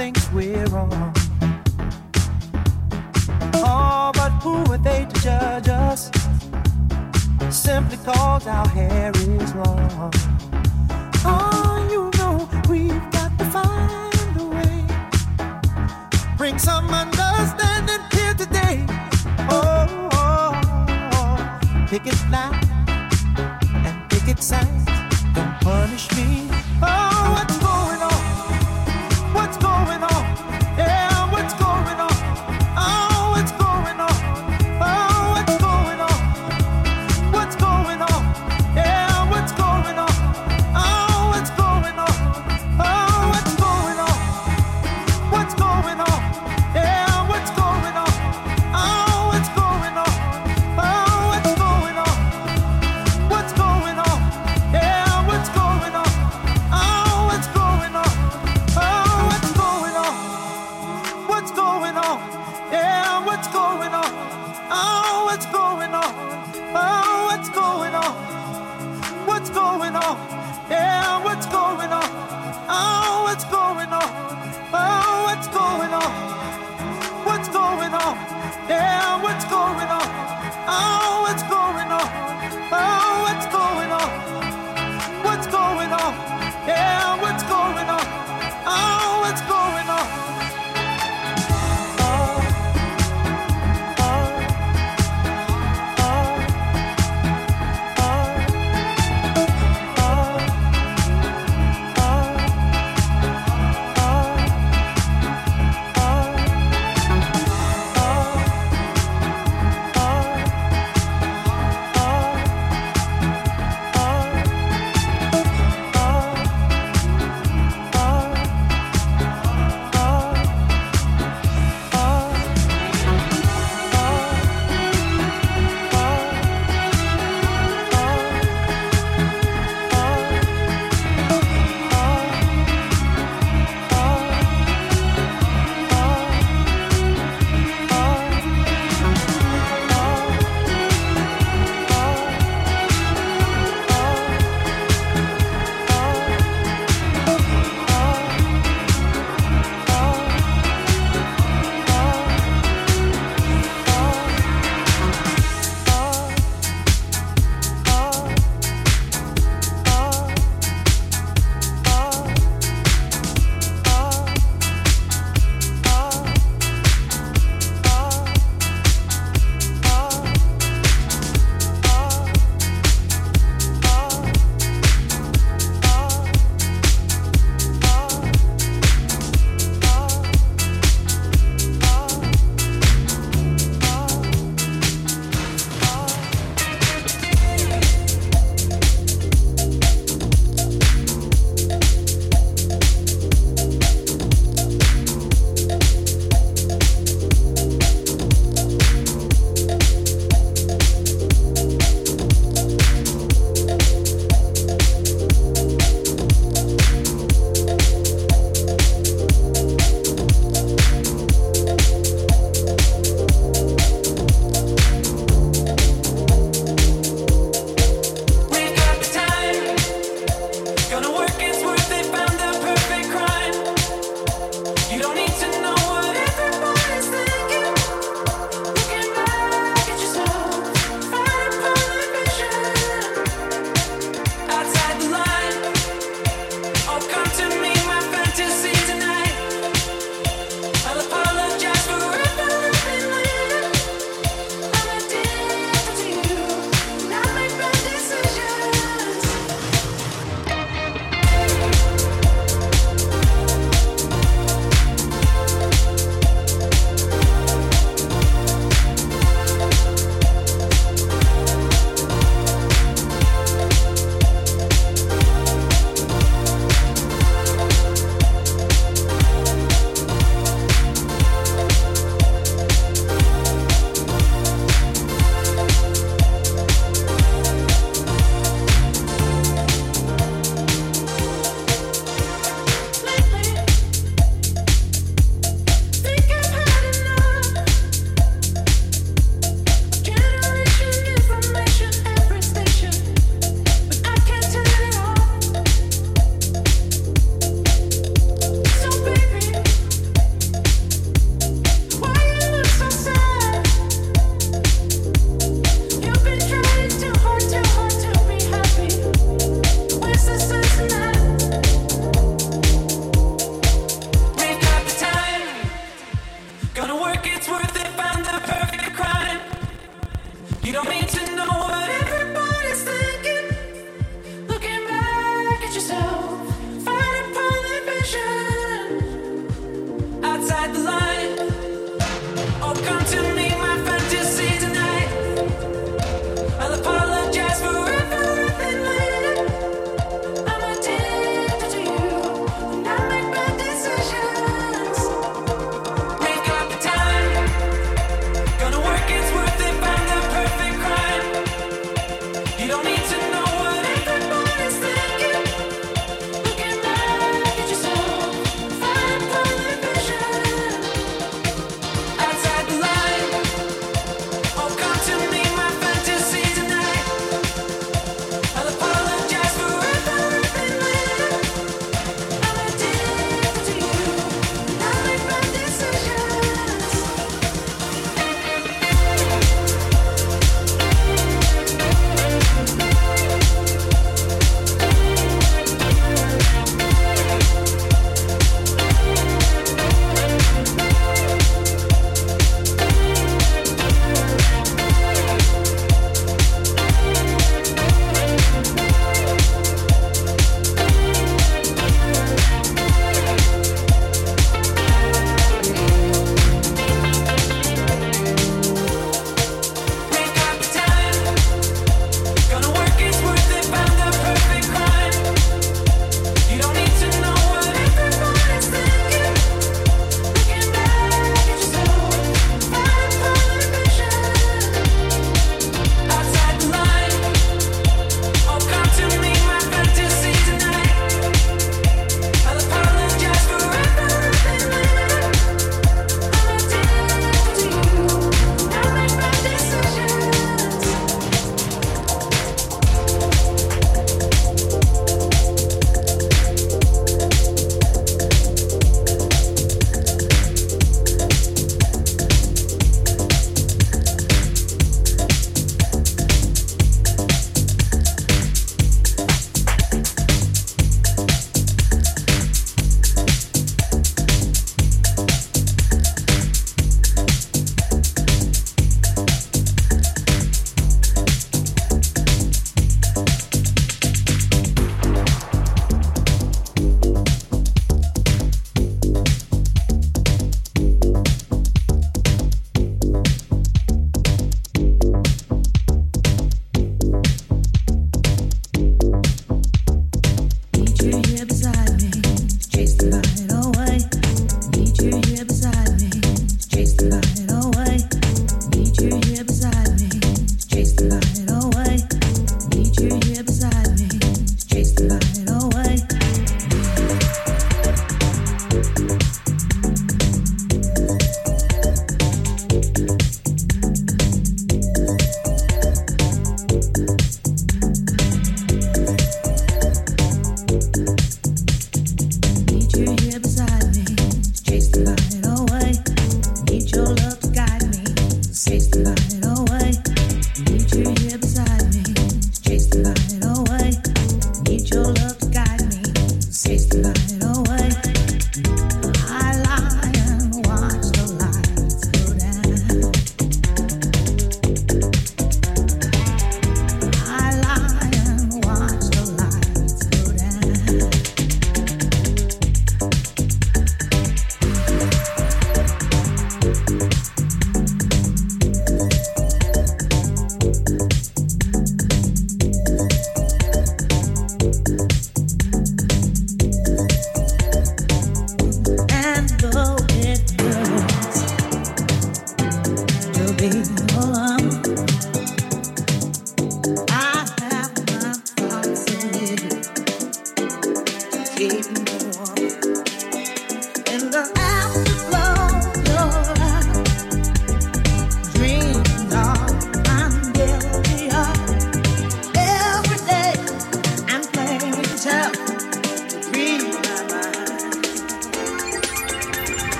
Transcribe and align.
thinks 0.00 0.32
we're 0.32 0.64
wrong. 0.68 1.12
Oh, 3.52 4.10
but 4.14 4.30
who 4.42 4.54
are 4.72 4.78
they 4.78 5.04
to 5.04 5.20
judge 5.20 5.68
us? 5.68 6.10
Simply 7.50 7.98
cause 7.98 8.46
our 8.46 8.66
hair 8.68 9.12
is 9.14 9.54
long. 9.54 10.10
Oh, 11.26 11.86
you 11.92 12.02
know 12.18 12.48
we've 12.70 13.10
got 13.10 13.30
to 13.40 13.44
find 13.56 14.40
a 14.40 14.46
way. 14.56 14.84
Bring 16.38 16.58
some 16.58 16.88
understanding 16.88 18.02
here 18.10 18.32
today. 18.32 18.86
Oh, 19.50 20.08
oh, 20.14 21.10
oh. 21.12 21.86
pick 21.90 22.06
it 22.06 22.18
now. 22.30 22.59